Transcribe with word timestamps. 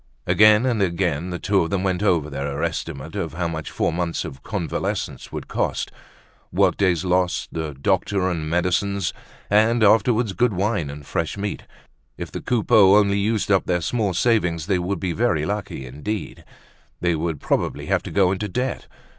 Again 0.25 0.65
and 0.65 0.81
again 0.81 1.29
the 1.29 1.37
two 1.37 1.61
of 1.61 1.69
them 1.69 1.83
went 1.83 2.01
over 2.01 2.27
their 2.27 2.63
estimate 2.63 3.15
of 3.15 3.35
how 3.35 3.47
much 3.47 3.69
four 3.69 3.93
months 3.93 4.25
of 4.25 4.41
convalescence 4.41 5.31
would 5.31 5.47
cost; 5.47 5.91
workdays 6.51 7.05
lost, 7.05 7.49
the 7.51 7.75
doctor 7.75 8.27
and 8.27 8.41
the 8.41 8.47
medicines, 8.47 9.13
and 9.47 9.83
afterward 9.83 10.35
good 10.37 10.53
wine 10.53 10.89
and 10.89 11.05
fresh 11.05 11.37
meat. 11.37 11.65
If 12.17 12.31
the 12.31 12.41
Coupeaus 12.41 12.97
only 12.99 13.19
used 13.19 13.51
up 13.51 13.67
their 13.67 13.79
small 13.81 14.15
savings, 14.15 14.65
they 14.65 14.79
would 14.79 14.99
be 14.99 15.11
very 15.13 15.45
lucky 15.45 15.85
indeed. 15.85 16.45
They 16.99 17.13
would 17.13 17.39
probably 17.39 17.85
have 17.85 18.01
to 18.01 18.09
go 18.09 18.31
into 18.31 18.47
debt. 18.47 18.87